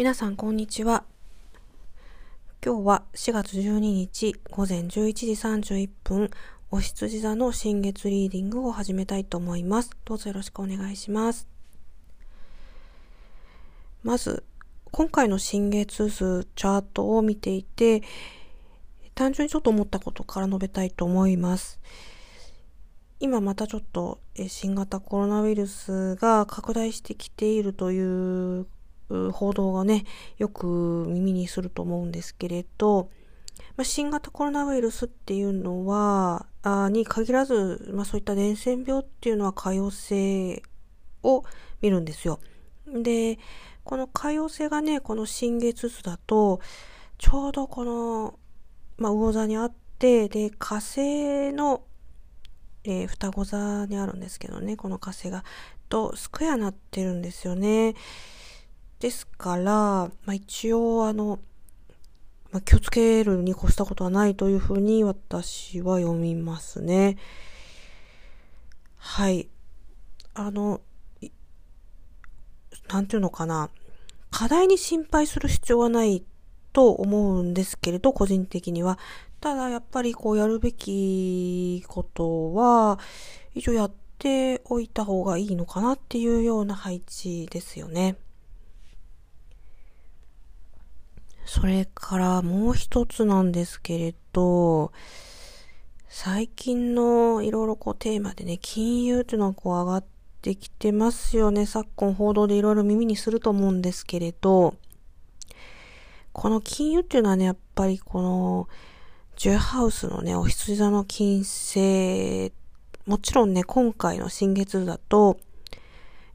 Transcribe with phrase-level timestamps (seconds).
[0.00, 1.04] 皆さんこんにちは。
[2.64, 6.30] 今日は4月12日午前11時31分、
[6.70, 9.90] お羊座の新月リーディングを始めたいと思います。
[10.06, 11.46] どうぞよろしくお願いします。
[14.02, 14.42] まず、
[14.90, 18.02] 今回の新月図チャートを見ていて、
[19.14, 21.78] 単純にちょっと思ったことから述べたいと思います。
[23.18, 28.66] 今またちょっと新型コロナウイルスが拡大してきているという
[29.32, 30.04] 報道がね、
[30.38, 30.66] よく
[31.08, 33.10] 耳にすると思うんですけれど、
[33.76, 40.62] まあ、新型コロナウイルスっていうのは、あに限らず、まあ、そういった伝染病っていうのは可用性
[41.22, 41.44] を
[41.80, 42.40] 見るんですよ。
[42.86, 43.38] で、
[43.84, 46.60] この可用性がね、この新月図だと、
[47.18, 48.38] ちょうどこの、
[48.98, 51.82] まあ、魚座にあって、で、火星の、
[52.84, 55.44] えー、双子座にあるんですけどね、この火星が、
[55.88, 57.94] と、スクエアになってるんですよね。
[59.00, 61.40] ですから、まあ、一応あの、
[62.52, 67.16] まあ、気をつけるに越したことはないというふうに私は読みますね。
[68.96, 69.48] はい。
[70.34, 70.82] あの、
[72.88, 73.70] なんていうのかな。
[74.30, 76.24] 課題に心配する必要はない
[76.72, 78.98] と思うんですけれど、個人的には。
[79.40, 82.98] ただ、やっぱりこうやるべきことは、
[83.54, 88.16] 一応やっておいた方がいいのかなっていうような配置ですよね。
[91.52, 94.92] それからもう一つなんですけれど、
[96.06, 100.04] 最近のいろいろこうテーマでね、金融っていうのはこう上がっ
[100.42, 101.66] てきてますよね。
[101.66, 104.76] 昨今報道でいろいろ耳にすると思うんですけれど、
[106.32, 108.68] この金融っていうのはね、やっぱりこの、
[109.34, 112.52] ジュハウスのね、お羊座の金星、
[113.06, 115.40] もちろんね、今回の新月だと、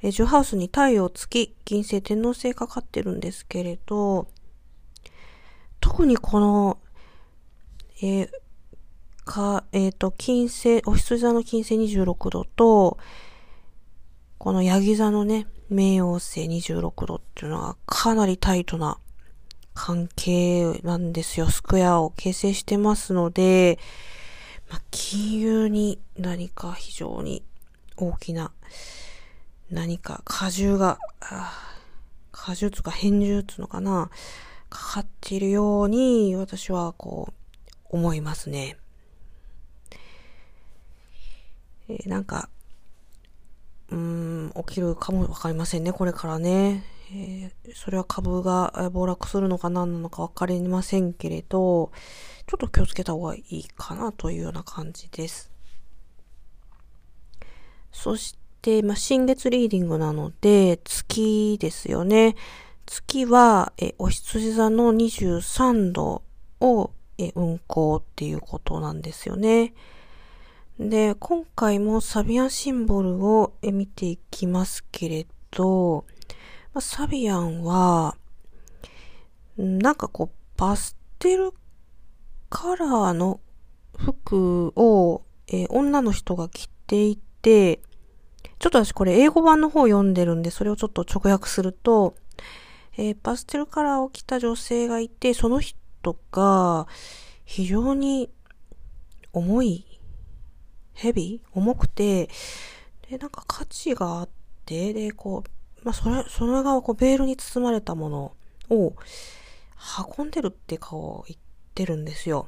[0.02, 4.28] えジュハウスに太陽、月、金星、天皇星かかってるんですけれど、
[5.96, 6.78] 特にこの、
[8.02, 8.30] えー、
[9.24, 12.98] か、えっ、ー、と、金星、お羊座の金星26度と、
[14.38, 18.98] このヤギ座のね、冥王星26度っていうのはかなりタイトな
[19.74, 21.48] 関係なんですよ。
[21.48, 23.80] スクエアを形成してますので、
[24.70, 27.42] まあ、金融に何か非常に
[27.96, 28.52] 大きな
[29.72, 31.00] 何か荷重が、
[32.34, 34.10] 荷重つか変重つのかな
[34.76, 38.78] かかっているように私はこう思いますね。
[41.88, 42.50] えー、なんか、
[43.90, 46.84] うん、起きるかもわかりませんね、これからね。
[47.14, 51.92] えー、それは株が暴落するのか何なのかわかりませんけれど、
[52.48, 55.52] ちょっと気をつけた方がいいかなというような感じです。
[57.92, 62.36] そして、まあ、新月リーディングなので、月ですよね。
[62.86, 66.24] 月は、え、お羊座の23度
[66.60, 69.74] を、え、運行っていうことなんですよね。
[70.80, 76.06] で、今回もサビアンシンボルを見ていきますけれど、
[76.74, 78.18] まあ、サビアンは、
[79.58, 81.54] なんかこう、パステル
[82.50, 83.40] カラーの
[83.98, 87.82] 服を、え女の人が着ていて、
[88.60, 92.16] ちょっと私これ英語版の方読んでるんで、それをちょっと直訳すると、
[92.98, 96.88] えー、パステルカラーを着た女性がいて、その人が
[97.44, 98.30] 非常に
[99.34, 99.86] 重い、
[100.94, 101.42] ヘビ？
[101.52, 102.30] 重くて、
[103.10, 104.30] で、なんか価値があっ
[104.66, 108.36] て、で、こう、まあ、それ、その側こう、ベールに包まれたもの
[108.70, 108.96] を
[110.18, 111.40] 運んでるって顔を言っ
[111.74, 112.48] てるんですよ。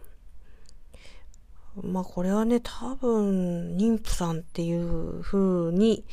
[1.84, 6.06] まあ、これはね、多分、妊婦さんっていう風に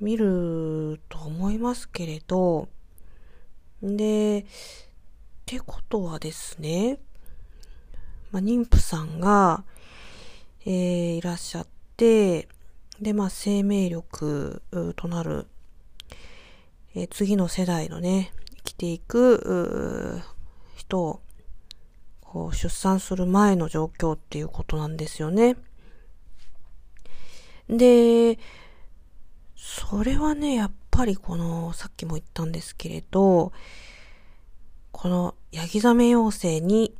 [0.00, 2.68] 見ると思いますけれど、
[3.82, 4.44] で、っ
[5.44, 6.98] てことはですね、
[8.30, 9.64] まあ、妊婦さんが、
[10.64, 11.66] えー、いらっしゃっ
[11.96, 12.48] て、
[13.00, 14.62] で、まあ、生命力
[14.96, 15.48] となる、
[16.94, 20.22] えー、次の世代のね、生きていく
[20.76, 21.20] 人を
[22.20, 25.56] こう出産する前の状況っていうことなんですよね。
[27.68, 28.38] で、
[29.56, 33.52] それはね、やっぱりこの、さっきも言ったんですけれど、
[34.92, 36.94] このヤギザメ妖精に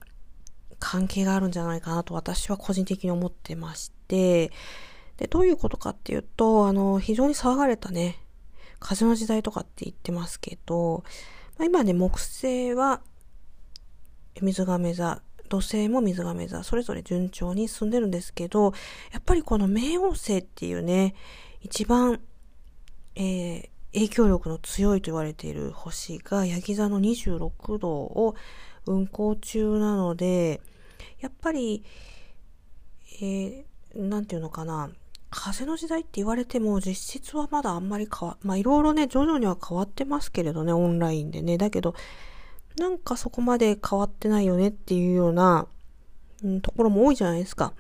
[0.81, 4.51] 関係があるんじゃないかなと私は個人的に思ってまして、
[5.19, 8.19] で、どういうことかっていうと、あの、非常に騒がれたね、
[8.81, 11.05] 風の時代とかって言ってますけど、
[11.59, 13.03] まあ、今ね、木星は
[14.41, 18.73] 水亀座、土星も水亀座、それぞれ順調に進んでるんですけど、
[19.13, 21.15] やっぱりこの冥王星っていうね、
[21.61, 22.21] 一番、
[23.15, 28.35] えー、影響力の強いと言われている星が、ヤギ座の26度を
[28.87, 30.61] 運行中なので、
[31.21, 31.85] やっぱり、
[33.21, 34.91] えー、なんていうのかな、
[35.31, 41.59] 風の時代って言われても実質はまだあんまり変わ、まあいろいろね、徐々には変わってますけれどね、オンラインでね。
[41.59, 41.95] だけど、
[42.79, 45.67] なんかそこまで変わってないよねっていうような、
[46.43, 47.75] うん、ところも多いじゃないですか。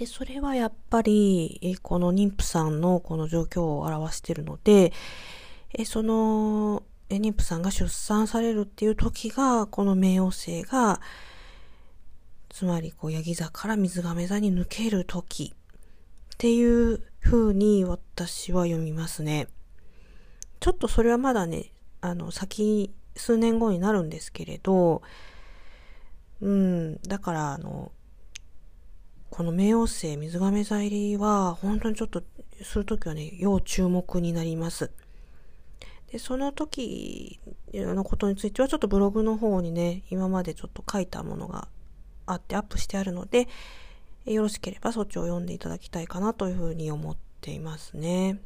[0.00, 4.94] で、それはやっぱり、この妊婦さんのこの状況を表しているので、
[5.84, 11.02] その、妊婦さんが出産されるっていう時が、この冥王星が、
[12.48, 19.48] つまりこう、ヤギ座から水亀座に抜ける時っていう風に私は読みますね。
[20.60, 25.02] ちょっとそれはまだね、あの、先、数年後になるんですけれど、
[26.40, 27.92] うん、だからあの、
[29.30, 32.22] この冥王星水亀座入りは、本当にちょっと、
[32.62, 34.90] するときはね、要注目になります。
[36.10, 37.40] で、その時
[37.72, 41.68] のことについては、ちょっとブログの方にね、今までちょっと書いたものが
[42.26, 43.48] あってアップしてあるので、
[44.26, 48.40] よろしければそっちを読んでいただきたいかなというふうに思っていますね。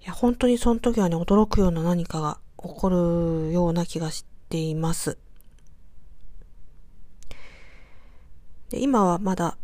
[0.00, 5.18] いや、本当にその時はね、驚くような何かが起こるような気がしています。
[8.70, 9.56] で今はまだ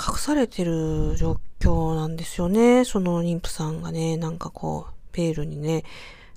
[0.00, 2.86] 隠されてる状況なんですよね。
[2.86, 5.84] その妊婦さんがね、なんかこう、ペールにね、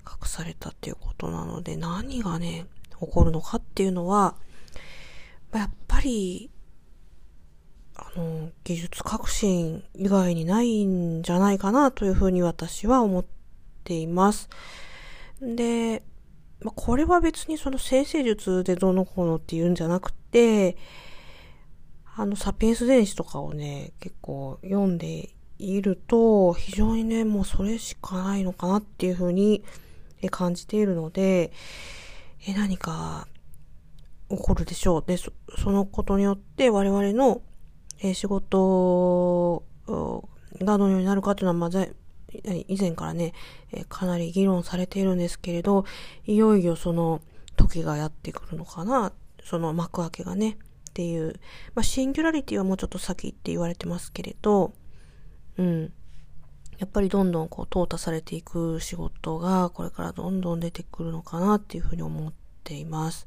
[0.06, 2.66] 隠されたっていうことなので、何がね、
[3.00, 4.36] 起こるのかっていうのは、
[5.54, 6.50] やっぱり、
[7.96, 13.26] あの、技術革新以外にないんじゃないかなというふうに私は思っ
[13.86, 14.50] ています。
[15.42, 16.04] で、
[16.62, 20.76] まあ、これは別にその生成術でどのこうのっていうんじゃなくて、
[22.16, 29.64] あの、サピエンス電子とかをね、結構読んでいると、非常にね、もうそれしかないのかなっていうふうに
[30.30, 31.52] 感じているので、
[32.48, 33.28] え、何か
[34.30, 35.04] 起こるでしょう。
[35.06, 35.32] で、そ
[35.72, 37.42] のことによって我々の、
[38.00, 41.96] え、仕事がどのようになるかというのは、まず、
[42.68, 43.34] 以前からね、
[43.72, 45.86] え、かなり議論されているんですけれど、
[46.28, 47.22] いよいよその
[47.56, 49.14] 時がやってくるのかな、
[49.44, 50.58] その幕開けがね、
[50.94, 51.40] っていう、
[51.74, 54.74] まあ、シンギュラリティはもうちょっと先って言われてますけれど、
[55.58, 55.92] うん。
[56.78, 63.26] やっぱりどんどんこう淘汰されていく仕事がこれからどんどん出てくるのかなっていうふうに思っています。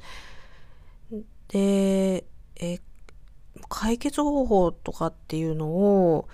[1.48, 2.24] で、
[2.54, 2.80] え、
[3.68, 6.28] 解決方法とかっていうのを、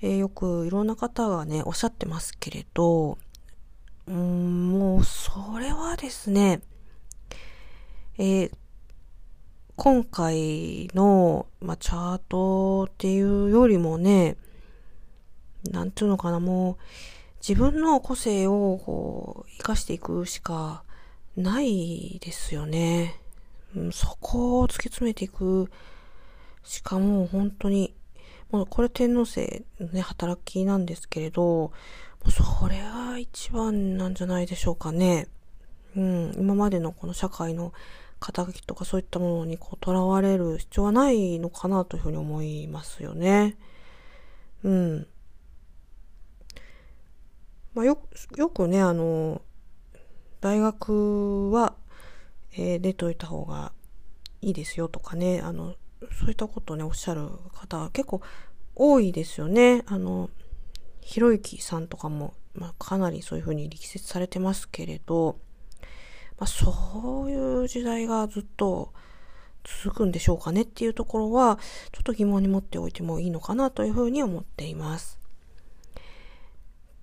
[0.00, 3.18] え、よくいろんな方がね、おっしゃってますけれど、
[4.06, 6.62] うん、もう、それはですね、
[8.16, 8.52] えー、
[9.76, 14.36] 今回の、まあ、チャートっていうよりもね、
[15.70, 16.76] なんていうのかな、もう、
[17.46, 20.84] 自分の個性をこう、活かしていくしか
[21.36, 23.20] ないですよね。
[23.92, 25.68] そこを突き詰めていく
[26.62, 27.94] しかも本当に、
[28.52, 31.72] もうこれ天皇制のね、働きなんですけれど、も
[32.26, 35.26] うそれが一番なんじゃないでしょうかね。
[35.96, 37.72] うん、今までのこの社会の
[38.24, 43.56] 肩書きとかそういったものにこう囚われる必要はないのかなというふうに思いますよね。
[44.62, 45.06] うん。
[47.74, 47.98] まあよ、
[48.36, 49.42] よくね、あの、
[50.40, 51.74] 大学は
[52.56, 53.72] えー、出といた方が
[54.40, 55.74] いいですよとかね、あの、
[56.20, 58.20] そういったことをね、おっしゃる方結構
[58.76, 59.82] 多いですよね。
[59.86, 60.30] あの、
[61.00, 65.38] ひろゆきさんとかも、まあ、かなりそういうふうに力説されてますけれど、
[66.38, 68.92] まあ、そういう時代がずっと
[69.64, 71.58] 続くんでしょうかねっていうところは、
[71.92, 75.18] ちょっと疑問に持っておいてもいいのかなというふうに思っています。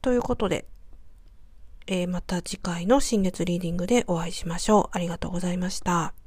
[0.01, 0.65] ということで、
[1.87, 4.97] えー、また次回の新月リーディングでお会いしましょう。
[4.97, 6.20] ありがとうございました。